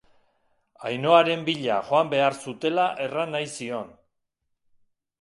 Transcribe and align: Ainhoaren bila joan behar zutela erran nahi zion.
Ainhoaren 0.91 1.43
bila 1.51 1.77
joan 1.91 2.11
behar 2.15 2.39
zutela 2.47 2.89
erran 3.07 3.39
nahi 3.39 3.55
zion. 3.61 3.97